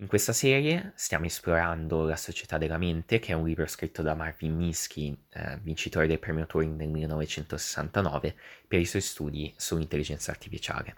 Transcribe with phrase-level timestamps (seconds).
[0.00, 4.14] In questa serie stiamo esplorando La società della mente, che è un libro scritto da
[4.14, 8.36] Marvin Minsky, eh, vincitore del premio Turing nel 1969,
[8.68, 10.94] per i suoi studi sull'intelligenza artificiale.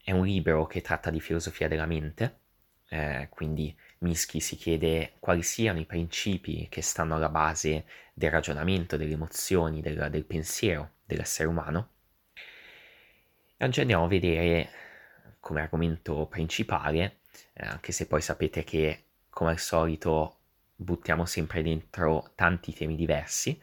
[0.00, 2.38] È un libro che tratta di filosofia della mente,
[2.88, 8.96] eh, quindi Minsky si chiede quali siano i principi che stanno alla base del ragionamento,
[8.96, 11.88] delle emozioni, del, del pensiero dell'essere umano.
[13.56, 14.70] E oggi andiamo a vedere
[15.40, 17.19] come argomento principale
[17.54, 20.38] eh, anche se poi sapete che come al solito
[20.74, 23.60] buttiamo sempre dentro tanti temi diversi.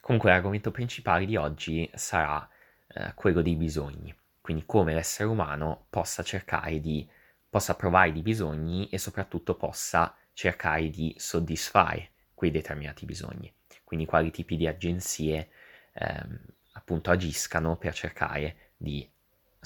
[0.00, 2.48] Comunque l'argomento principale di oggi sarà
[2.88, 7.08] eh, quello dei bisogni, quindi come l'essere umano possa cercare di,
[7.48, 13.52] possa provare di bisogni e soprattutto possa cercare di soddisfare quei determinati bisogni,
[13.84, 15.48] quindi quali tipi di agenzie
[15.94, 16.38] ehm,
[16.72, 19.10] appunto agiscano per cercare di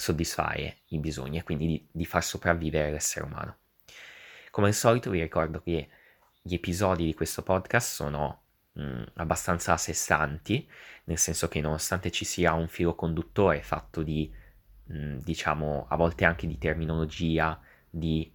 [0.01, 3.57] soddisfare i bisogni e quindi di, di far sopravvivere l'essere umano.
[4.51, 5.89] Come al solito vi ricordo che
[6.43, 8.43] gli episodi di questo podcast sono
[8.73, 10.69] mh, mm, abbastanza a sé stanti,
[11.05, 14.33] nel senso che nonostante ci sia un filo conduttore fatto di,
[14.85, 18.33] mh, mm, diciamo, a volte anche di terminologia, di,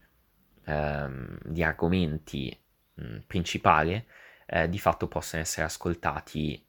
[0.66, 2.57] ehm, di argomenti
[2.94, 4.05] mh, mm, principali,
[4.45, 6.63] eh, di fatto possono essere ascoltati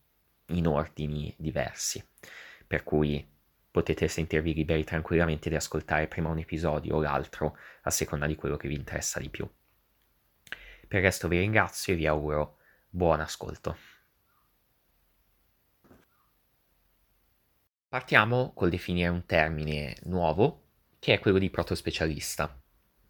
[0.47, 2.05] in ordini diversi.
[2.67, 3.25] Per cui
[3.77, 8.57] potete sentirvi liberi tranquillamente di ascoltare prima un episodio o l'altro a seconda di quello
[8.57, 9.47] che vi interessa di più.
[10.89, 12.57] Per il resto vi ringrazio e vi auguro
[12.89, 13.77] buon ascolto.
[17.87, 22.59] Partiamo col definire un termine nuovo, che è quello di protospecialista.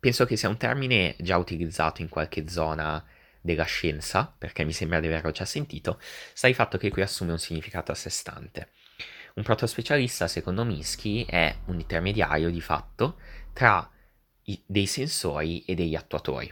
[0.00, 3.06] Penso che sia un termine già utilizzato in qualche zona
[3.40, 7.30] della scienza, perché mi sembra di averlo già sentito, sta di fatto che qui assume
[7.30, 8.70] un significato a sé stante.
[9.36, 13.18] Un protospecialista, secondo Minsky, è un intermediario di fatto
[13.52, 13.86] tra
[14.44, 16.50] i, dei sensori e degli attuatori.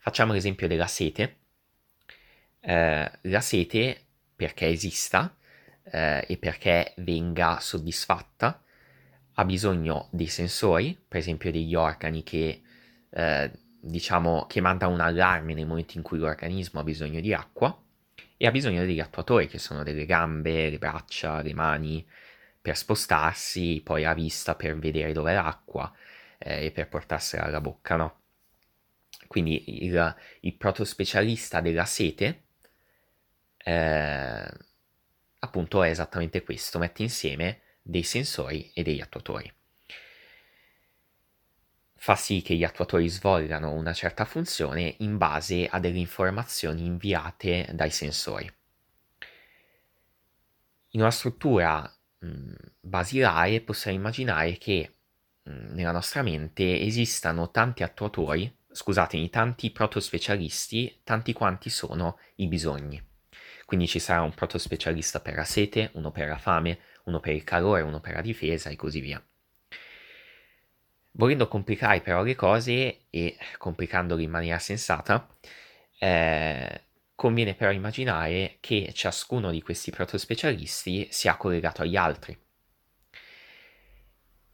[0.00, 1.36] Facciamo l'esempio della sete.
[2.58, 5.36] Eh, la sete, perché esista
[5.84, 8.60] eh, e perché venga soddisfatta,
[9.34, 12.62] ha bisogno dei sensori, per esempio degli organi che,
[13.08, 17.80] eh, diciamo, che mandano un allarme nel momento in cui l'organismo ha bisogno di acqua,
[18.42, 22.08] e ha bisogno degli attuatori che sono delle gambe, le braccia, le mani
[22.58, 25.92] per spostarsi, poi la vista per vedere dove è l'acqua
[26.38, 28.20] eh, e per portarsela alla bocca, no?
[29.26, 32.44] Quindi il, il protospecialista della sete
[33.58, 34.50] eh,
[35.40, 39.52] appunto è esattamente questo, mette insieme dei sensori e degli attuatori
[42.02, 47.68] fa sì che gli attuatori svolgano una certa funzione in base a delle informazioni inviate
[47.74, 48.50] dai sensori.
[50.92, 51.82] In una struttura
[52.20, 54.94] mh, basilare possiamo immaginare che
[55.42, 62.98] mh, nella nostra mente esistano tanti attuatori, scusatemi, tanti protospecialisti, tanti quanti sono i bisogni.
[63.66, 67.44] Quindi ci sarà un protospecialista per la sete, uno per la fame, uno per il
[67.44, 69.22] calore, uno per la difesa e così via.
[71.12, 75.28] Volendo complicare però le cose e complicandole in maniera sensata,
[75.98, 76.84] eh,
[77.14, 82.38] conviene però immaginare che ciascuno di questi protospecialisti sia collegato agli altri.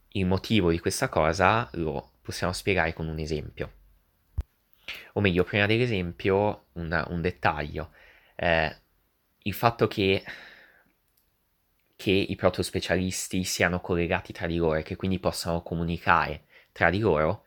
[0.08, 3.72] Il motivo di questa cosa lo possiamo spiegare con un esempio.
[5.12, 7.92] O meglio, prima dell'esempio, un, un dettaglio.
[8.34, 8.76] Eh,
[9.42, 10.24] il fatto che,
[11.94, 16.45] che i protospecialisti siano collegati tra di loro e che quindi possano comunicare
[16.76, 17.44] tra di loro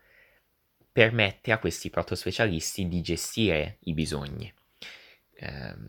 [0.91, 4.51] permette a questi protospecialisti di gestire i bisogni
[5.35, 5.87] ehm,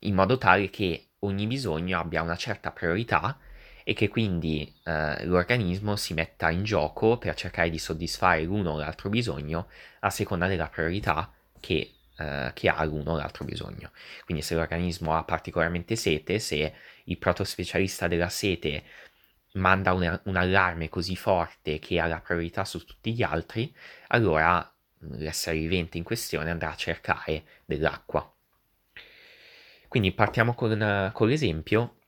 [0.00, 3.36] in modo tale che ogni bisogno abbia una certa priorità
[3.82, 8.78] e che quindi eh, l'organismo si metta in gioco per cercare di soddisfare l'uno o
[8.78, 9.68] l'altro bisogno
[10.00, 13.90] a seconda della priorità che, eh, che ha l'uno o l'altro bisogno.
[14.24, 16.72] Quindi se l'organismo ha particolarmente sete, se
[17.04, 18.84] il protospecialista della sete
[19.56, 23.74] manda un, un allarme così forte che ha la priorità su tutti gli altri,
[24.08, 24.58] allora
[25.04, 28.30] mm, l'essere vivente in questione andrà a cercare dell'acqua.
[29.88, 31.98] Quindi partiamo con, con l'esempio,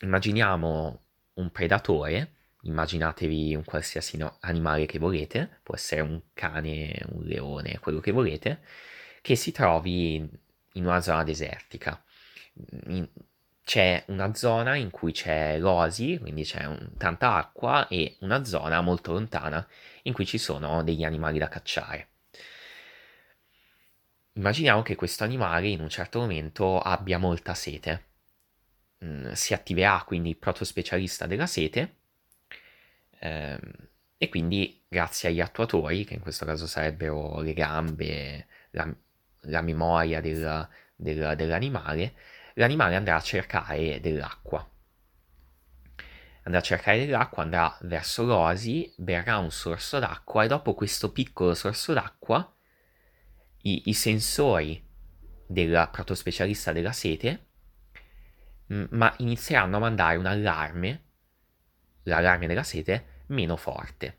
[0.00, 1.02] immaginiamo
[1.34, 7.78] un predatore, immaginatevi un qualsiasi no, animale che volete, può essere un cane, un leone,
[7.78, 8.60] quello che volete,
[9.22, 10.16] che si trovi
[10.74, 12.02] in una zona desertica.
[12.86, 13.08] In,
[13.68, 18.80] c'è una zona in cui c'è l'oasi, quindi c'è un, tanta acqua, e una zona
[18.80, 19.68] molto lontana
[20.04, 22.08] in cui ci sono degli animali da cacciare.
[24.32, 28.04] Immaginiamo che questo animale in un certo momento abbia molta sete.
[29.04, 31.96] Mm, si attiverà quindi il protospecialista della sete,
[33.18, 33.60] ehm,
[34.16, 38.90] e quindi grazie agli attuatori, che in questo caso sarebbero le gambe, la,
[39.40, 40.66] la memoria del,
[40.96, 42.14] del, dell'animale,
[42.58, 44.68] l'animale andrà a cercare dell'acqua.
[46.42, 51.54] Andrà a cercare dell'acqua, andrà verso l'oasi, berrà un sorso d'acqua e dopo questo piccolo
[51.54, 52.54] sorso d'acqua
[53.62, 54.84] i, i sensori
[55.46, 57.46] del protospecialista della sete
[58.68, 61.04] ma inizieranno a mandare un allarme,
[62.02, 64.18] l'allarme della sete, meno forte.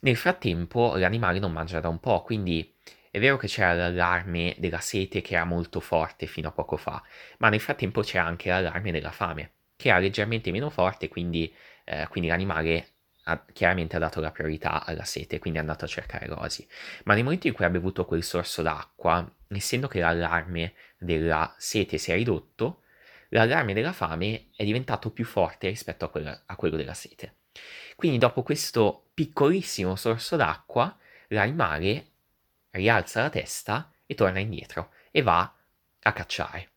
[0.00, 2.74] Nel frattempo l'animale non mangia da un po', quindi
[3.16, 7.02] è vero che c'era l'allarme della sete che era molto forte fino a poco fa,
[7.38, 11.50] ma nel frattempo c'era anche l'allarme della fame, che era leggermente meno forte, quindi,
[11.84, 12.88] eh, quindi l'animale
[13.24, 16.68] ha, chiaramente ha dato la priorità alla sete, quindi è andato a cercare l'oasi.
[17.04, 21.96] Ma nel momento in cui ha bevuto quel sorso d'acqua, essendo che l'allarme della sete
[21.96, 22.82] si è ridotto,
[23.30, 27.36] l'allarme della fame è diventato più forte rispetto a, quella, a quello della sete.
[27.96, 30.94] Quindi dopo questo piccolissimo sorso d'acqua,
[31.28, 32.10] l'animale
[32.76, 35.52] rialza la testa e torna indietro e va
[36.00, 36.70] a cacciare.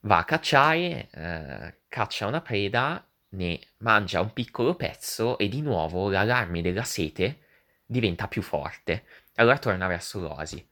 [0.00, 6.10] Va a cacciare, eh, caccia una preda, ne mangia un piccolo pezzo e di nuovo
[6.10, 7.40] l'allarme della sete
[7.84, 9.04] diventa più forte.
[9.34, 10.66] Allora torna verso l'oasi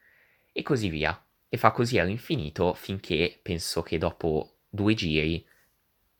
[0.53, 1.21] e così via.
[1.49, 5.47] E fa così all'infinito finché penso che dopo due giri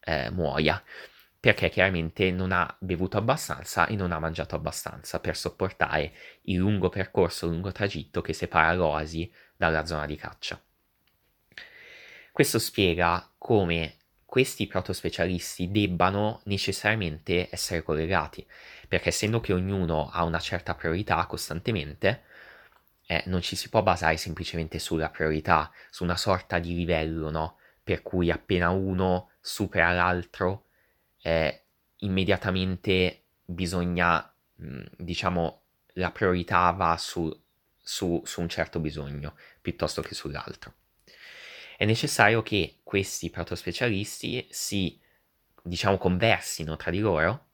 [0.01, 0.83] eh, muoia
[1.39, 6.13] perché chiaramente non ha bevuto abbastanza e non ha mangiato abbastanza per sopportare
[6.43, 10.61] il lungo percorso, il lungo tragitto che separa l'oasi dalla zona di caccia.
[12.33, 13.97] Questo spiega come
[14.27, 18.47] questi protospecialisti debbano necessariamente essere collegati,
[18.89, 22.25] perché essendo che ognuno ha una certa priorità costantemente,
[23.07, 27.57] eh, non ci si può basare semplicemente sulla priorità, su una sorta di livello, no?
[27.83, 30.66] Per cui appena uno supera l'altro,
[31.27, 31.63] eh,
[31.99, 35.63] immediatamente bisogna, mh, diciamo,
[35.95, 37.29] la priorità va su,
[37.77, 40.75] su, su un certo bisogno piuttosto che sull'altro.
[41.77, 45.01] È necessario che questi protospecialisti si,
[45.63, 47.47] diciamo, conversino tra di loro,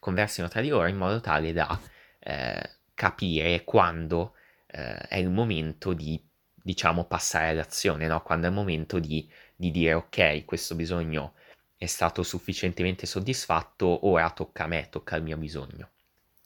[0.00, 1.80] conversino tra di loro in modo tale da
[2.18, 4.34] eh, capire quando
[4.66, 6.20] eh, è il momento di,
[6.54, 8.20] diciamo, passare all'azione, no?
[8.22, 11.34] quando è il momento di, di dire ok, questo bisogno
[11.82, 15.90] è stato sufficientemente soddisfatto, ora tocca a me, tocca al mio bisogno.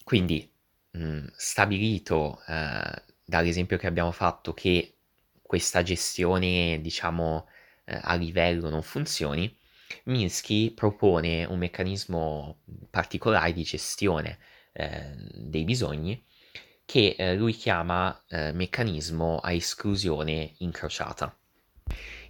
[0.02, 0.50] Quindi,
[0.92, 4.94] mh, mm, stabilito eh, dall'esempio che abbiamo fatto che
[5.42, 7.48] questa gestione, diciamo,
[7.84, 9.54] eh, a livello non funzioni,
[10.04, 14.38] Minsky propone un meccanismo particolare di gestione
[14.72, 16.24] eh, dei bisogni
[16.86, 21.36] che eh, lui chiama eh, meccanismo a esclusione incrociata.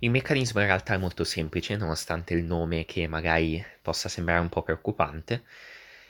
[0.01, 4.49] Il meccanismo in realtà è molto semplice, nonostante il nome che magari possa sembrare un
[4.49, 5.45] po' preoccupante,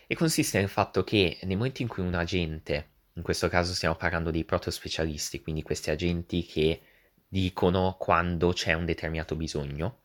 [0.06, 3.94] e consiste nel fatto che nel momento in cui un agente, in questo caso stiamo
[3.94, 6.80] parlando dei protospecialisti, quindi questi agenti che
[7.28, 10.00] dicono quando c'è un determinato bisogno,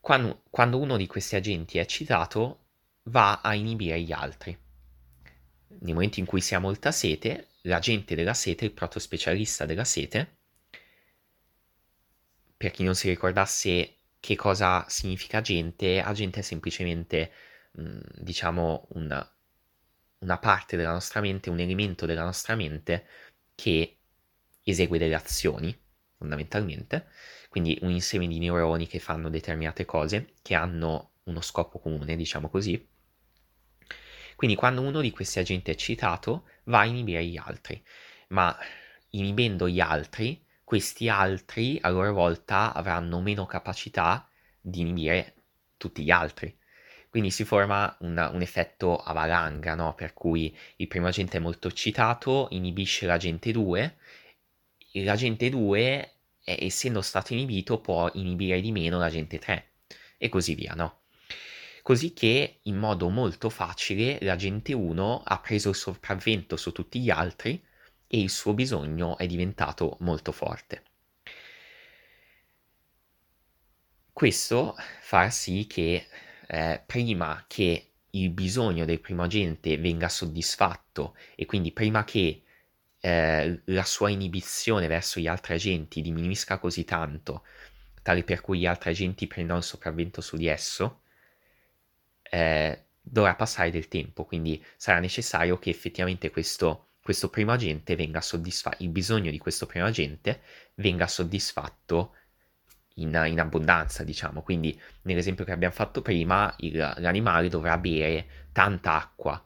[0.00, 2.66] quando, quando uno di questi agenti è citato,
[3.04, 4.56] va a inibire gli altri.
[5.80, 10.38] Nel momento in cui si ha molta sete, l'agente della sete, il protospecialista della sete,
[12.62, 17.32] per chi non si ricordasse che cosa significa agente, agente è semplicemente,
[17.72, 19.36] mh, mm, diciamo, una,
[20.18, 23.04] una parte della nostra mente, un elemento della nostra mente
[23.56, 23.98] che
[24.62, 25.76] esegue delle azioni,
[26.16, 27.08] fondamentalmente,
[27.48, 32.48] quindi un insieme di neuroni che fanno determinate cose, che hanno uno scopo comune, diciamo
[32.48, 32.88] così.
[34.36, 37.82] Quindi quando uno di questi agenti è citato, va a inibire gli altri,
[38.28, 38.56] ma
[39.10, 40.41] inibendo gli altri,
[40.72, 44.26] questi altri a loro volta avranno meno capacità
[44.58, 45.34] di inibire
[45.76, 46.56] tutti gli altri.
[47.10, 49.94] Quindi si forma una, un effetto a valanga, no?
[49.94, 53.96] per cui il primo agente è molto eccitato, inibisce l'agente 2,
[54.92, 56.12] l'agente 2,
[56.42, 59.72] essendo stato inibito, può inibire di meno l'agente 3,
[60.16, 61.00] e così via, no?
[61.82, 67.10] Così che in modo molto facile l'agente 1 ha preso il sopravvento su tutti gli
[67.10, 67.62] altri
[68.14, 70.82] e il suo bisogno è diventato molto forte.
[74.12, 76.06] Questo fa sì che
[76.46, 82.42] eh, prima che il bisogno del primo agente venga soddisfatto e quindi prima che
[83.00, 87.46] eh, la sua inibizione verso gli altri agenti diminuisca così tanto,
[88.02, 91.00] tale per cui gli altri agenti prendano il sopravvento su di esso,
[92.24, 98.20] eh, dovrà passare del tempo, quindi sarà necessario che effettivamente questo questo primo agente venga
[98.20, 100.40] soddisfatto, il bisogno di questo primo agente
[100.74, 102.14] venga soddisfatto
[102.94, 104.42] in, in abbondanza, diciamo.
[104.42, 109.44] Quindi nell'esempio che abbiamo fatto prima, il, l'animale dovrà bere tanta acqua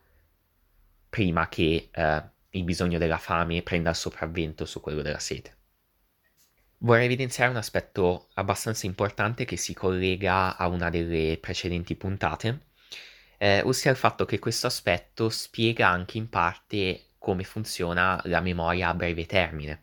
[1.09, 5.55] prima che eh, il bisogno della fame prenda il sopravvento su quello della sete.
[6.79, 12.67] Vorrei evidenziare un aspetto abbastanza importante che si collega a una delle precedenti puntate,
[13.39, 18.87] eh, ossia il fatto che questo aspetto spiega anche in parte come funziona la memoria
[18.87, 19.83] a breve termine.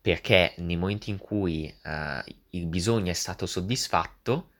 [0.00, 4.52] Perché nel momento in cui eh, il bisogno è stato soddisfatto,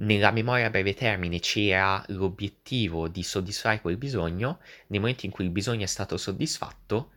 [0.00, 5.46] nella memoria a breve termine c'era l'obiettivo di soddisfare quel bisogno, nel momento in cui
[5.46, 7.12] il bisogno è stato soddisfatto,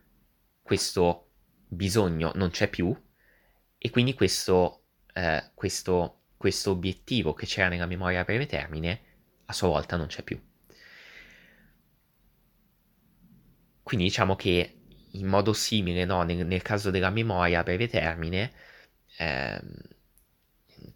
[0.61, 1.31] questo
[1.67, 2.97] bisogno non c'è più
[3.77, 9.01] e quindi questo, eh, questo, questo obiettivo che c'era nella memoria a breve termine
[9.47, 10.41] a sua volta non c'è più.
[13.83, 14.75] Quindi diciamo che
[15.11, 18.51] in modo simile, no, nel, nel, caso della memoria a breve termine,
[19.17, 19.71] ehm,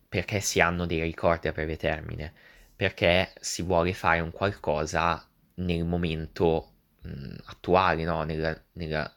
[0.07, 2.33] perché si hanno dei ricordi a breve termine?
[2.75, 8.23] Perché si vuole fare un qualcosa nel momento mh, attuale, no?
[8.23, 9.13] nel, nel,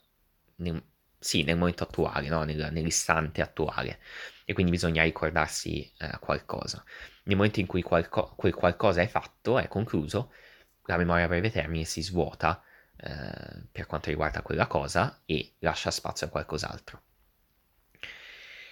[0.57, 0.83] nel,
[1.19, 2.43] sì, nel momento attuale, no?
[2.45, 4.01] Nel, nell'istante attuale.
[4.45, 6.83] E quindi bisogna ricordarsi eh, qualcosa.
[7.25, 10.33] Nel momento in cui qualco- quel qualcosa è fatto, è concluso,
[10.87, 12.63] la memoria a breve termine si svuota
[13.01, 17.03] eh, per quanto riguarda quella cosa e lascia spazio a qualcos'altro.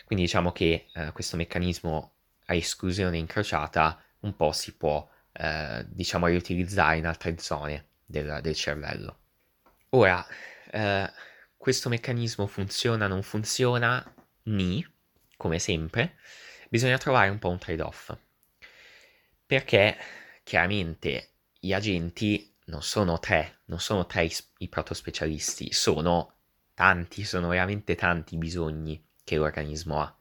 [0.05, 2.15] Quindi diciamo che eh, questo meccanismo
[2.47, 8.55] a esclusione incrociata un po' si può, eh, diciamo, riutilizzare in altre zone del, del
[8.55, 9.19] cervello.
[9.91, 10.25] Ora,
[10.71, 11.13] eh,
[11.57, 14.15] questo meccanismo funziona, non funziona,
[14.45, 14.85] ni,
[15.37, 16.17] come sempre,
[16.69, 18.17] bisogna trovare un po' un trade-off.
[19.45, 19.97] Perché
[20.43, 26.33] chiaramente gli agenti non sono tre, non sono tre i, protospecialisti, sono
[26.75, 30.17] tanti, sono veramente tanti i bisogni che l'organismo ha.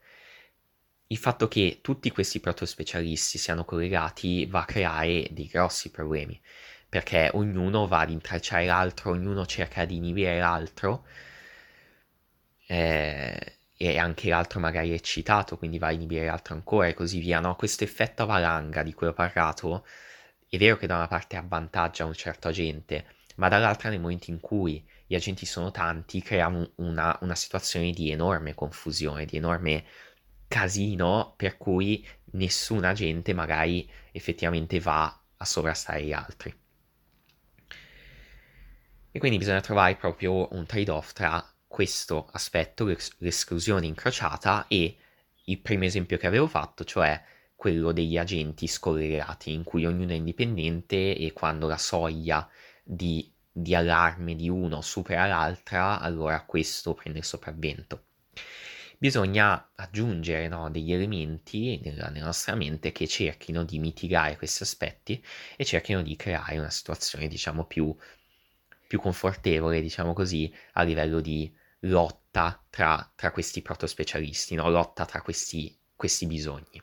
[1.07, 6.39] Il fatto che tutti questi protospecialisti siano collegati va a creare dei grossi problemi,
[6.89, 11.05] perché ognuno va ad intralciare l'altro, ognuno cerca di inibire l'altro
[12.67, 17.19] eh, e anche l'altro magari è eccitato, quindi va a inibire l'altro ancora e così
[17.19, 17.55] via, no?
[17.55, 19.85] Questo effetto valanga di cui ho parlato
[20.47, 24.39] è vero che da una parte avvantaggia un certo agente, ma dall'altra nel momento in
[24.39, 29.85] cui gli agenti sono tanti crea una, una situazione di enorme confusione, di enorme
[30.47, 36.53] casino per cui nessun agente magari effettivamente va a sovrastare gli altri.
[39.11, 44.97] E quindi bisogna trovare proprio un trade-off tra questo aspetto, l'es- l'esclusione incrociata e
[45.45, 47.21] il primo esempio che avevo fatto, cioè
[47.55, 52.47] quello degli agenti scollegati, in cui ognuno è indipendente e quando la soglia
[52.87, 58.03] di, di allarme di uno supera l'altra, allora questo prende il sopravvento.
[58.97, 65.23] Bisogna aggiungere no, degli elementi nella, nella nostra mente che cerchino di mitigare questi aspetti
[65.57, 67.93] e cerchino di creare una situazione, diciamo, più,
[68.87, 74.69] più confortevole, diciamo così, a livello di lotta tra, tra questi protospecialisti, no?
[74.69, 76.81] lotta tra questi, questi bisogni.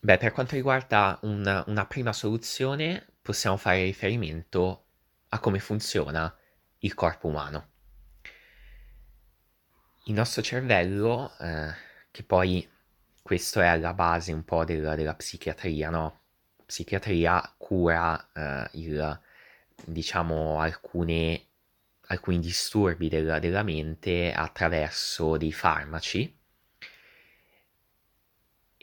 [0.00, 4.87] Beh, per quanto riguarda una, una prima soluzione, possiamo fare riferimento
[5.28, 6.34] a come funziona
[6.78, 7.68] il corpo umano.
[10.04, 11.72] Il nostro cervello, eh,
[12.10, 12.68] che poi
[13.22, 16.20] questo è alla base un po' della, della psichiatria, no?
[16.64, 19.20] Psichiatria cura eh, il,
[19.84, 21.48] diciamo, alcune
[22.08, 26.37] alcuni disturbi della, della mente attraverso dei farmaci.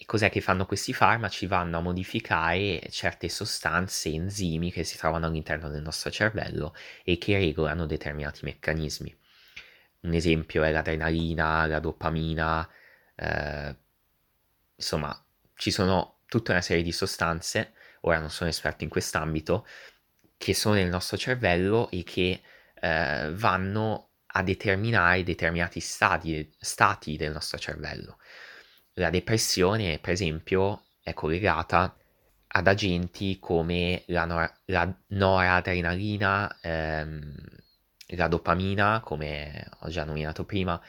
[0.05, 1.47] Cos'è che fanno questi farmaci?
[1.47, 7.38] Vanno a modificare certe sostanze, enzimi che si trovano all'interno del nostro cervello e che
[7.38, 9.17] regolano determinati meccanismi.
[10.01, 12.69] Un esempio è l'adrenalina, la dopamina,
[13.15, 13.75] eh,
[14.75, 19.65] insomma, ci sono tutta una serie di sostanze, ora non sono esperto in quest'ambito,
[20.38, 22.41] che sono nel nostro cervello e che
[22.79, 28.19] eh, vanno a determinare determinati stati, stati del nostro cervello.
[28.97, 31.97] La depressione, per esempio, è collegata
[32.47, 37.35] ad agenti come la, nor- la noradrenalina, ehm,
[38.15, 40.81] la dopamina, come ho già nominato prima,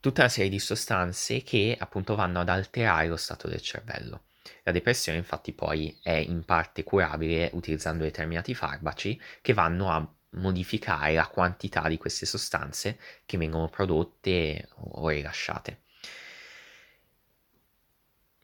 [0.00, 4.24] tutta una serie di sostanze che appunto vanno ad alterare lo stato del cervello.
[4.64, 11.14] La depressione infatti poi è in parte curabile utilizzando determinati farmaci che vanno a modificare
[11.14, 15.82] la quantità di queste sostanze che vengono prodotte o rilasciate.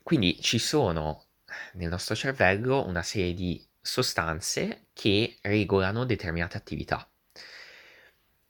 [0.05, 1.29] Quindi ci sono
[1.73, 7.11] nel nostro cervello una serie di sostanze che regolano determinate attività.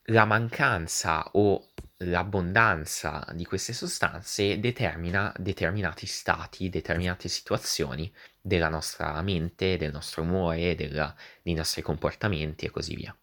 [0.09, 1.69] La mancanza o
[1.99, 10.75] l'abbondanza di queste sostanze determina determinati stati, determinate situazioni della nostra mente, del nostro umore,
[10.75, 13.17] della, dei nostri comportamenti e così via.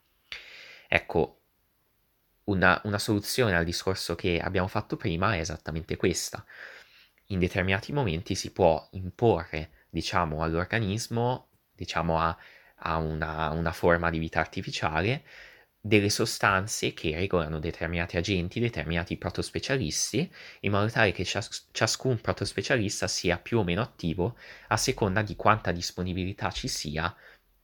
[0.88, 1.42] Ecco,
[2.44, 6.42] una, una soluzione al discorso che abbiamo fatto prima è esattamente questa.
[7.26, 12.36] In determinati momenti si può imporre, diciamo, all'organismo, diciamo, a,
[12.76, 15.24] a una, una forma di vita artificiale,
[15.84, 23.08] delle sostanze che regolano determinati agenti, determinati protospecialisti, in modo tale che cias- ciascun protospecialista
[23.08, 24.36] sia più o meno attivo
[24.68, 27.12] a seconda di quanta disponibilità ci sia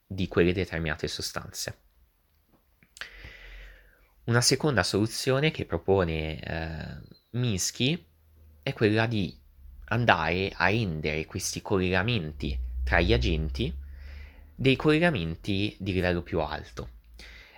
[0.04, 1.78] di quelle determinate sostanze.
[4.24, 7.00] Una seconda soluzione che propone eh,
[7.30, 8.04] Minsky
[8.62, 9.38] è quella di
[9.88, 13.75] andare a rendere questi collegamenti tra gli agenti
[14.54, 16.90] dei collegamenti di livello più alto.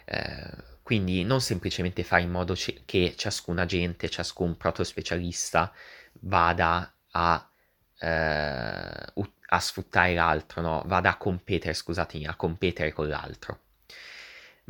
[0.05, 5.73] Eh, quindi non semplicemente fare in modo che ciascun agente, ciascun protospecialista
[6.21, 7.51] vada a,
[7.99, 9.13] eh,
[9.47, 10.83] a sfruttare l'altro, no?
[10.87, 13.61] vada a competere, scusatemi, a competere con l'altro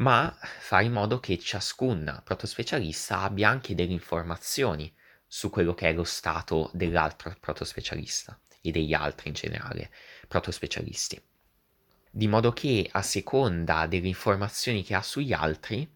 [0.00, 4.93] ma fare in modo che ciascun protospecialista abbia anche delle informazioni
[5.32, 9.92] su quello che è lo stato dell'altro protospecialista e degli altri in generale
[10.26, 11.22] protospecialisti.
[12.10, 15.88] Di modo che a seconda delle informazioni che ha sugli altri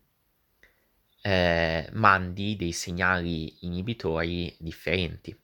[1.20, 5.36] eh, mandi dei segnali inibitori differenti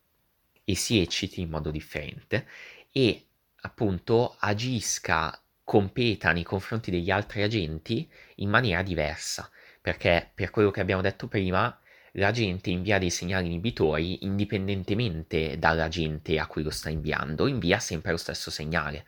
[0.62, 2.47] e si ecciti in modo differente
[2.92, 3.26] e
[3.62, 10.80] appunto agisca, competa nei confronti degli altri agenti in maniera diversa, perché per quello che
[10.80, 11.76] abbiamo detto prima,
[12.12, 18.17] l'agente invia dei segnali inibitori indipendentemente dall'agente a cui lo sta inviando, invia sempre lo
[18.17, 19.07] stesso segnale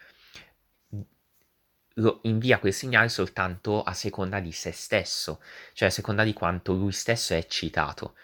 [1.97, 5.43] lo invia quel segnale soltanto a seconda di se stesso,
[5.73, 8.15] cioè a seconda di quanto lui stesso è eccitato.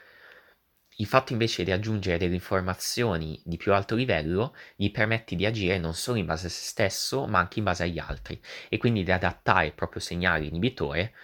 [1.00, 5.78] Il fatto invece di aggiungere delle informazioni di più alto livello gli permette di agire
[5.78, 9.04] non solo in base a se stesso, ma anche in base agli altri, e quindi
[9.04, 11.14] di adattare il proprio segnale inibitore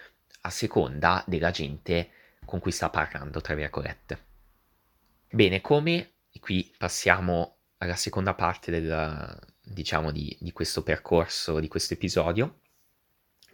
[0.41, 2.09] a seconda della gente
[2.45, 4.23] con cui sta parlando, tra virgolette.
[5.29, 11.67] Bene, come, e qui passiamo alla seconda parte del, diciamo, di, di questo percorso, di
[11.67, 12.61] questo episodio,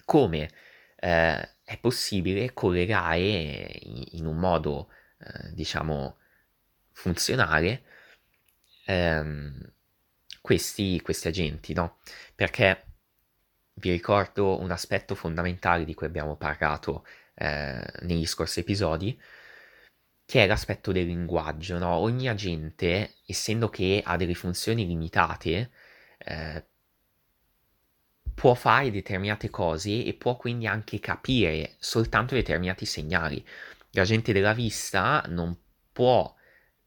[0.06, 0.50] come
[0.98, 6.18] eh, è possibile collegare in, in un modo, eh, diciamo,
[6.92, 7.84] funzionale
[8.86, 9.74] ehm,
[10.42, 12.00] questi, questi agenti, no?
[12.36, 12.86] Perché
[13.76, 17.06] vi ricordo un aspetto fondamentale di cui abbiamo parlato
[17.42, 19.20] eh, negli scorsi episodi,
[20.26, 21.96] che è l'aspetto del linguaggio, no?
[21.96, 25.72] Ogni agente, essendo che ha delle funzioni limitate,
[26.20, 26.66] eh,
[28.36, 33.44] può fare determinate cose e può quindi anche capire soltanto determinati segnali.
[33.92, 35.58] La gente della vista non
[35.92, 36.34] può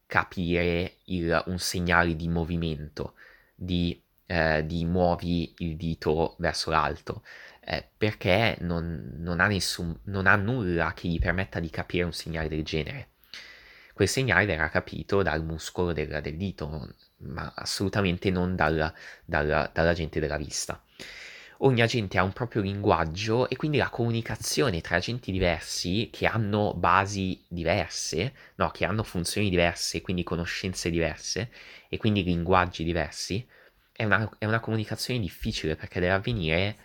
[0.05, 3.15] capire il, un segnale di movimento,
[3.53, 7.23] di, eh, di, muovi il dito verso l'alto,
[7.65, 12.13] eh, perché non, non, ha nessun, non ha nulla che gli permetta di capire un
[12.13, 13.09] segnale del genere.
[13.93, 20.19] Quel segnale verrà capito dal muscolo del, del dito, ma assolutamente non dal, dal, dall'agente
[20.19, 20.81] della vista.
[21.59, 26.73] Ogni agente ha un proprio linguaggio e quindi la comunicazione tra agenti diversi che hanno
[26.73, 31.49] basi diverse, no, che hanno funzioni diverse, quindi conoscenze diverse
[31.87, 33.47] e quindi linguaggi diversi,
[33.93, 36.77] è una, è una comunicazione difficile perché deve avvenire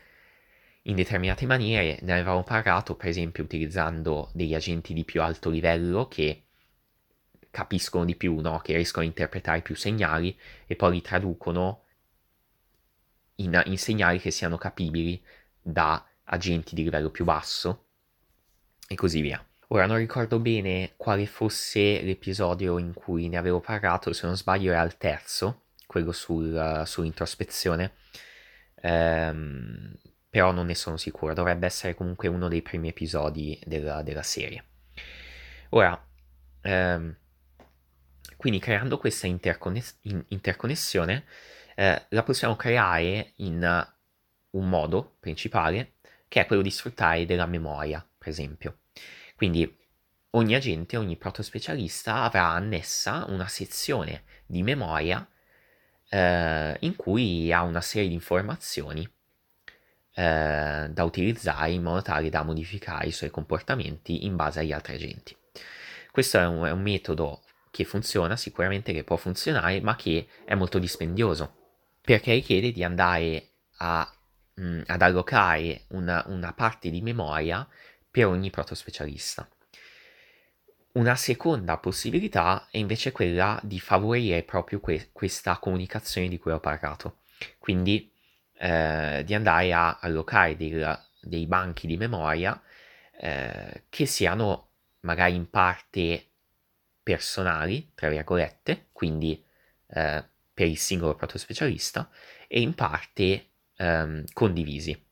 [0.83, 1.99] in determinate maniere.
[2.03, 6.45] Ne avevamo parlato, per esempio, utilizzando degli agenti di più alto livello che
[7.51, 8.61] capiscono di più, no?
[8.61, 11.85] che riescono a interpretare più segnali e poi li traducono
[13.37, 15.23] in, in segnali che siano capibili
[15.61, 17.87] da agenti di livello più basso
[18.87, 19.45] e così via.
[19.73, 24.73] Ora non ricordo bene quale fosse l'episodio in cui ne avevo parlato, se non sbaglio
[24.73, 27.93] era il terzo, quello sul, uh, sull'introspezione,
[28.83, 29.95] um,
[30.31, 34.64] però non ne sono sicuro, dovrebbe essere comunque uno dei primi episodi della, della serie.
[35.71, 36.01] Ora,
[36.62, 37.16] um,
[38.37, 41.25] quindi creando questa interconness- interconnessione
[41.75, 43.88] eh, la possiamo creare in
[44.51, 45.95] un modo principale
[46.29, 48.83] che è quello di sfruttare della memoria, per esempio.
[49.35, 49.77] Quindi
[50.31, 55.27] ogni agente, ogni protospecialista avrà annessa una sezione di memoria
[56.09, 59.09] eh, in cui ha una serie di informazioni
[60.14, 64.94] eh, da utilizzare in modo tale da modificare i suoi comportamenti in base agli altri
[64.94, 65.37] agenti.
[66.11, 70.55] Questo è un, è un metodo che funziona, sicuramente che può funzionare, ma che è
[70.55, 71.55] molto dispendioso,
[72.01, 74.11] perché richiede di andare a,
[74.55, 77.66] mh, mm, ad allocare una, una parte di memoria
[78.11, 79.49] per ogni protospecialista.
[80.92, 86.59] Una seconda possibilità è invece quella di favorire proprio que- questa comunicazione di cui ho
[86.59, 87.18] parlato,
[87.59, 88.10] quindi
[88.62, 90.85] eh, di andare a allocare dei,
[91.23, 92.61] dei banchi di memoria
[93.18, 94.68] eh, che siano
[95.01, 96.27] magari in parte
[97.03, 99.42] personali, tra virgolette, quindi
[99.88, 102.11] eh, per il singolo protospecialista,
[102.46, 103.46] e in parte
[103.77, 105.07] ehm, condivisi.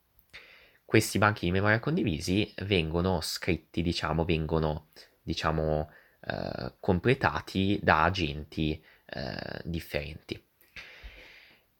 [0.84, 4.88] Questi banchi di memoria condivisi vengono scritti, diciamo, vengono
[5.22, 10.47] diciamo, eh, completati da agenti eh, differenti.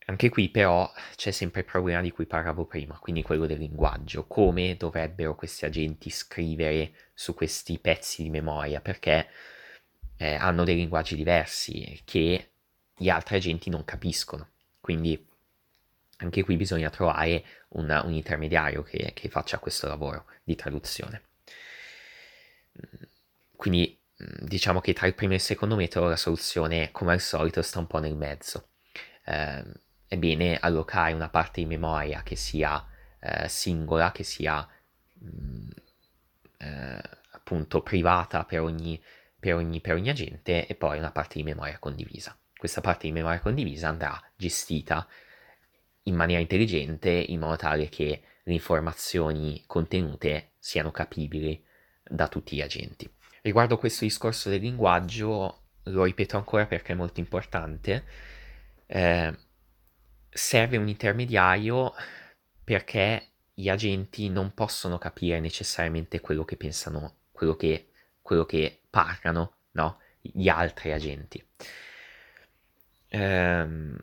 [0.09, 4.27] Anche qui però c'è sempre il problema di cui parlavo prima, quindi quello del linguaggio,
[4.27, 9.29] come dovrebbero questi agenti scrivere su questi pezzi di memoria, perché
[10.16, 12.53] eh, hanno dei linguaggi diversi che
[12.97, 14.49] gli altri agenti non capiscono.
[14.81, 15.27] Quindi
[16.18, 21.23] anche qui bisogna trovare una, un intermediario che, che faccia questo lavoro di traduzione.
[23.55, 24.01] Quindi
[24.40, 27.79] diciamo che tra il primo e il secondo metodo la soluzione, come al solito, sta
[27.79, 28.71] un po' nel mezzo.
[29.27, 32.85] Eh, è bene allocare una parte di memoria che sia
[33.21, 34.66] eh, singola, che sia
[35.14, 35.68] mh,
[36.57, 37.01] eh,
[37.33, 39.01] appunto privata per ogni,
[39.38, 42.37] per, ogni, per ogni agente e poi una parte di memoria condivisa.
[42.57, 45.07] Questa parte di memoria condivisa andrà gestita
[46.05, 51.62] in maniera intelligente in modo tale che le informazioni contenute siano capibili
[52.03, 53.09] da tutti gli agenti.
[53.42, 58.05] Riguardo questo discorso del linguaggio, lo ripeto ancora perché è molto importante,
[58.87, 59.38] eh,
[60.31, 61.93] serve un intermediario
[62.62, 67.91] perché gli agenti non possono capire necessariamente quello che pensano, quello che,
[68.23, 69.99] quello che parlano, no?
[70.21, 71.45] Gli altri agenti.
[73.09, 73.97] Ehm,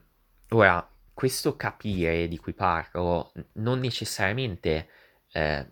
[0.49, 4.89] ora, questo capire di cui parlo non necessariamente
[5.31, 5.65] eh,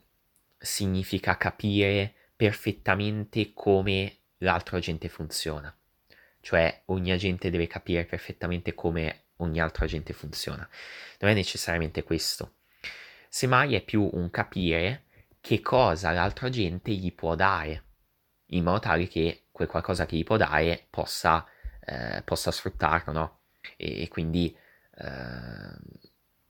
[0.58, 5.76] significa capire perfettamente come l'altro agente funziona.
[6.40, 10.68] Cioè ogni agente deve capire perfettamente come ogni altro agente funziona.
[11.20, 12.56] Non è necessariamente questo.
[13.30, 15.06] Semmai è più un capire
[15.42, 17.84] che cosa l'altro agente gli può dare,
[18.48, 21.46] in modo tale che quel qualcosa che gli può dare possa,
[21.84, 23.40] eh, possa sfruttarlo, no?
[23.76, 24.56] E, e quindi
[24.96, 25.78] eh,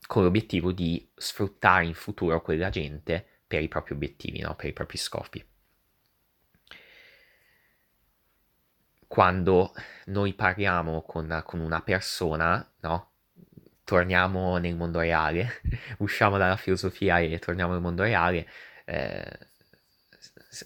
[0.06, 4.54] con l'obiettivo di sfruttare in futuro quell'agente per i propri obiettivi, no?
[4.54, 5.44] per i propri scopi.
[9.06, 9.72] Quando
[10.06, 13.10] noi parliamo con, con una persona, no?
[13.84, 15.60] torniamo nel mondo reale,
[15.98, 18.48] usciamo dalla filosofia e torniamo nel mondo reale,
[18.86, 19.38] eh,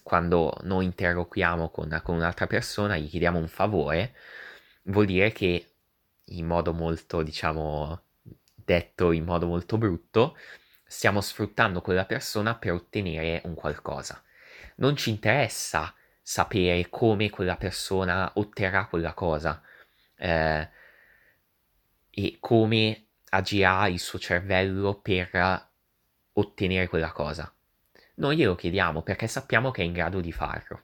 [0.03, 4.15] quando noi interloquiamo con, con, un'altra persona, gli chiediamo un favore,
[4.85, 5.73] vuol dire che
[6.25, 8.03] in modo molto, diciamo,
[8.55, 10.37] detto in modo molto brutto,
[10.87, 14.23] stiamo sfruttando quella persona per ottenere un qualcosa.
[14.77, 15.93] Non ci interessa
[16.29, 19.63] sapere come quella persona otterrà quella cosa
[20.15, 20.69] eh,
[22.11, 25.71] e come agirà il suo cervello per
[26.35, 27.51] ottenere quella cosa.
[28.17, 30.83] Noi glielo chiediamo perché sappiamo che è in grado di farlo.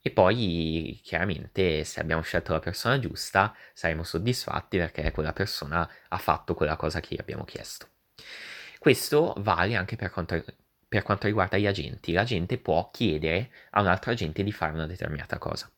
[0.00, 6.18] E poi, chiaramente, se abbiamo scelto la persona giusta, saremo soddisfatti perché quella persona ha
[6.18, 7.88] fatto quella cosa che gli abbiamo chiesto.
[8.76, 10.44] Questo vale anche per quanto,
[10.94, 12.12] per quanto riguarda gli agenti.
[12.12, 15.68] L'agente può chiedere a un altro agente di fare una determinata cosa.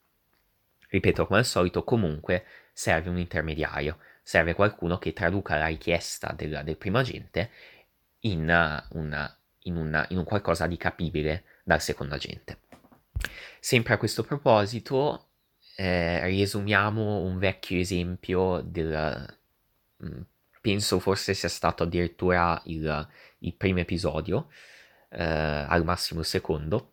[0.89, 6.61] Ripeto, come al solito, comunque serve un intermediario, serve qualcuno che traduca la richiesta del,
[6.65, 7.51] del primo agente
[8.21, 12.59] in, una, in, una, in un qualcosa di capibile dal secondo agente.
[13.59, 15.29] Sempre a questo proposito,
[15.77, 19.39] eh, riesumiamo un vecchio esempio del...
[20.05, 20.21] Mm,
[20.61, 24.49] penso forse sia stato addirittura il, il primo episodio,
[25.11, 26.93] eh, al massimo il secondo,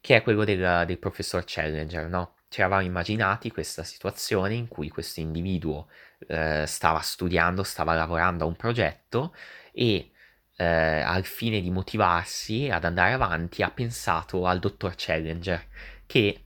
[0.00, 2.34] che è quello del, del professor Challenger, no?
[2.48, 5.88] Ci eravamo immaginati questa situazione in cui questo individuo
[6.28, 9.34] eh, stava studiando, stava lavorando a un progetto
[9.72, 10.12] e
[10.56, 15.66] eh, al fine di motivarsi ad andare avanti, ha pensato al dottor Challenger
[16.06, 16.44] che,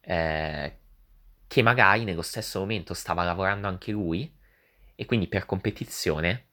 [0.00, 0.78] eh,
[1.46, 4.32] che magari nello stesso momento stava lavorando anche lui
[4.94, 6.46] e quindi per competizione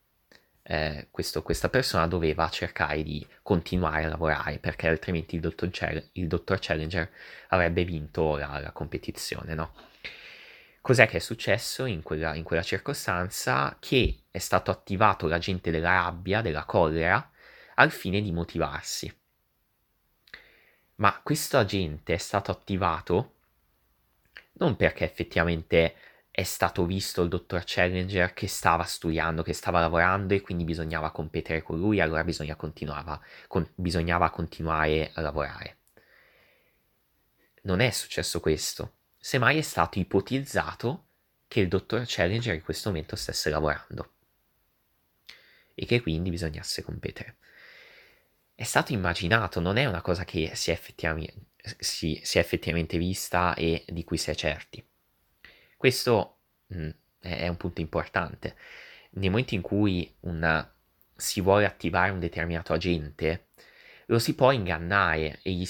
[0.72, 6.10] eh, questo, questa persona doveva cercare di continuare a lavorare perché altrimenti il dottor, Chal-
[6.12, 7.10] il dottor Challenger
[7.48, 9.74] avrebbe vinto la, la competizione, no?
[10.80, 13.78] Cos'è che è successo in quella, in quella circostanza?
[13.80, 17.32] Che è stato attivato l'agente della rabbia, della collera,
[17.76, 19.12] al fine di motivarsi.
[20.98, 23.38] Ma questo agente è stato attivato
[24.60, 25.96] non perché effettivamente
[26.40, 31.12] è stato visto il dottor Challenger che stava studiando, che stava lavorando e quindi bisognava
[31.12, 35.80] competere con lui, allora bisognava, con, bisognava continuare a lavorare
[37.70, 41.06] non è successo questo, semmai è stato ipotizzato
[41.48, 44.14] che il dottor Challenger in questo momento stesse lavorando
[45.74, 47.38] e che quindi bisognasse competere.
[48.54, 51.48] È stato immaginato, non è una cosa che si è effettivamente,
[51.80, 54.86] si, si è effettivamente vista e di cui si è certi.
[55.80, 56.90] Questo mh, mm,
[57.22, 58.58] è un punto importante.
[59.12, 60.70] Nel momento in cui una,
[61.16, 63.52] si vuole attivare un determinato agente,
[64.08, 65.66] lo si può ingannare e gli,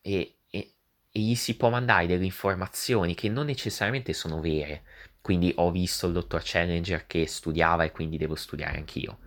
[0.00, 0.74] e, e,
[1.10, 4.82] e gli si può mandare delle informazioni che non necessariamente sono vere.
[5.20, 9.18] Quindi ho visto il dottor Challenger che studiava e quindi devo studiare anch'io.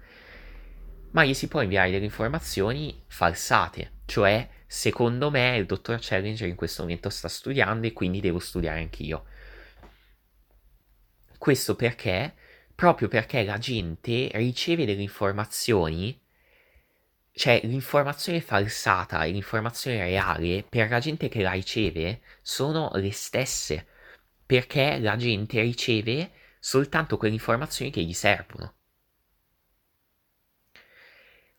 [1.12, 6.56] Ma gli si può inviare delle informazioni falsate, cioè secondo me il dottor Challenger in
[6.56, 9.26] questo momento sta studiando e quindi devo studiare anch'io.
[11.44, 12.34] Questo perché?
[12.74, 16.18] Proprio perché la gente riceve delle informazioni,
[17.34, 23.86] cioè l'informazione falsata e l'informazione reale per la gente che la riceve sono le stesse,
[24.46, 28.76] perché la gente riceve soltanto quelle informazioni che gli servono.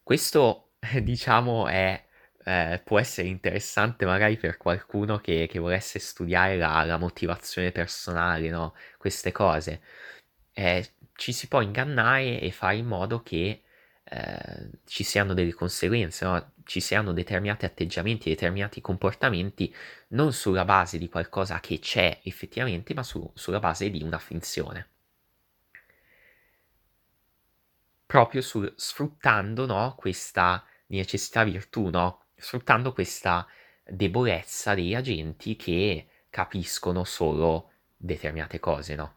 [0.03, 2.03] Questo, diciamo, è
[2.45, 8.51] eh, può essere interessante magari per qualcuno che, che volesse studiare la, la, motivazione personale,
[8.51, 8.75] no?
[8.99, 9.81] Queste cose.
[10.53, 13.63] Eh, ci si può ingannare e fare in modo che
[14.05, 16.53] eh, ci siano delle conseguenze, no?
[16.65, 19.75] ci siano determinati atteggiamenti, determinati comportamenti,
[20.09, 24.89] non sulla base di qualcosa che c'è effettivamente, ma su, sulla base di una finzione.
[28.07, 32.24] Proprio sul, sfruttando no, questa necessità virtù, no?
[32.45, 33.47] Sfruttando questa
[33.83, 39.17] debolezza degli agenti che capiscono solo determinate cose, no?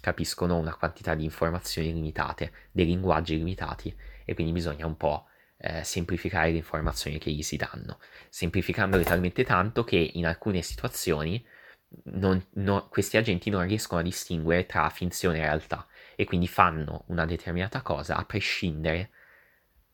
[0.00, 5.26] Capiscono una quantità di informazioni limitate, dei linguaggi limitati e quindi bisogna un po'
[5.58, 7.98] eh, semplificare le informazioni che gli si danno,
[8.30, 11.44] semplificandole talmente tanto che in alcune situazioni
[12.04, 17.04] non, no, questi agenti non riescono a distinguere tra finzione e realtà e quindi fanno
[17.08, 19.10] una determinata cosa a prescindere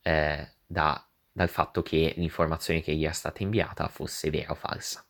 [0.02, 5.04] eh, da dal fatto che l'informazione che gli era stata inviata fosse vera o falsa.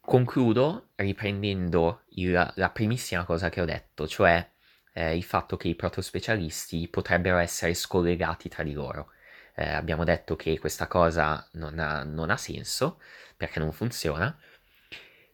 [0.00, 4.48] Concludo riprendendo il, la primissima cosa che ho detto, cioè
[4.92, 9.12] eh, il fatto che i protospecialisti potrebbero essere scollegati tra di loro.
[9.54, 13.00] Eh, abbiamo detto che questa cosa non ha, non ha senso
[13.36, 14.38] perché non funziona,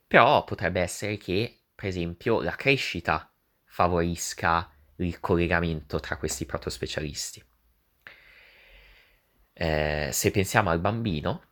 [0.06, 3.30] però potrebbe essere che, per esempio, la crescita
[3.64, 7.42] favorisca il collegamento tra questi protospecialisti.
[9.54, 11.42] Eh, se pensiamo al bambino,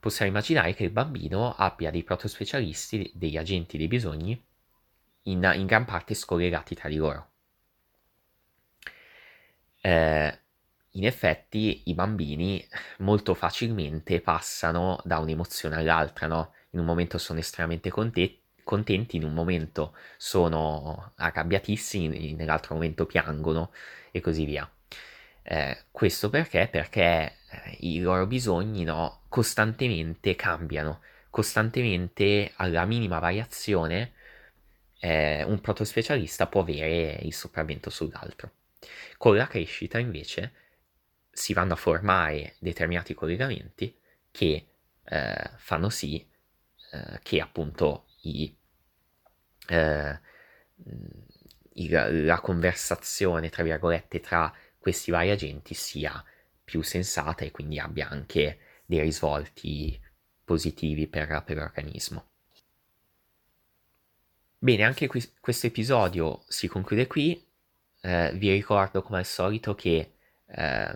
[0.00, 4.42] possiamo immaginare che il bambino abbia dei protospecialisti, degli agenti dei bisogni,
[5.24, 7.28] in, in gran parte scollegati tra di loro.
[9.80, 10.38] Eh,
[10.92, 12.66] in effetti i bambini
[12.98, 16.52] molto facilmente passano da un'emozione all'altra, no?
[16.70, 23.72] In un momento sono estremamente contenti, contenti in un momento sono arrabbiatissimi, nell'altro momento piangono
[24.10, 24.68] e così via.
[25.46, 26.68] Eh, questo perché?
[26.70, 34.14] Perché eh, i loro bisogni no, costantemente cambiano, costantemente alla minima variazione
[35.00, 38.52] eh, un protospecialista può avere il sopravvento sull'altro.
[39.18, 40.52] Con la crescita invece
[41.30, 43.94] si vanno a formare determinati collegamenti
[44.30, 44.66] che
[45.04, 46.26] eh, fanno sì
[46.92, 48.56] eh, che appunto i,
[49.68, 50.18] eh,
[51.74, 54.52] il, la conversazione, tra virgolette, tra
[54.84, 56.22] questi vari agenti sia
[56.62, 59.98] più sensata e quindi abbia anche dei risvolti
[60.44, 62.26] positivi per, per l'organismo.
[64.58, 67.42] Bene, anche qui, questo episodio si conclude qui.
[68.02, 70.16] Eh, vi ricordo come al solito che
[70.48, 70.94] eh,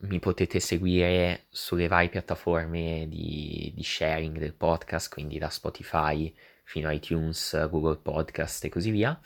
[0.00, 6.30] mi potete seguire sulle varie piattaforme di, di, sharing del podcast, quindi da Spotify
[6.62, 9.18] fino a iTunes, Google Podcast e così via,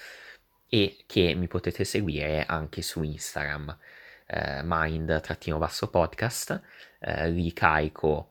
[0.68, 3.76] e che mi potete seguire anche su Instagram
[4.26, 6.62] eh, mind-podcast,
[7.00, 8.30] eh, li carico,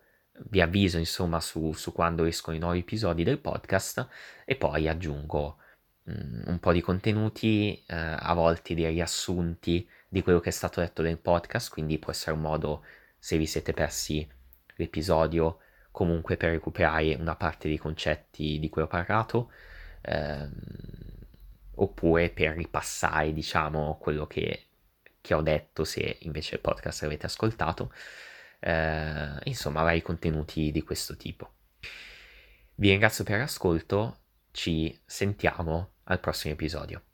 [0.50, 4.08] vi avviso insomma su, su, quando escono i nuovi episodi del podcast
[4.46, 5.58] e poi aggiungo
[6.04, 10.52] mh, mm, un po' di contenuti, eh, a volte dei riassunti di quello che è
[10.52, 12.84] stato detto nel podcast, quindi può essere un modo,
[13.18, 14.28] se vi siete persi
[14.76, 15.60] l'episodio,
[15.92, 19.52] comunque per recuperare una parte dei concetti di cui ho parlato.
[20.02, 20.52] Ehm,
[21.76, 24.66] oppure per ripassare diciamo quello che
[25.24, 27.94] che ho detto se invece il podcast l'avete ascoltato,
[28.60, 31.54] eh, insomma vari contenuti di questo tipo.
[32.76, 34.18] Vi ringrazio per l'ascolto,
[34.52, 37.13] ci sentiamo al prossimo episodio.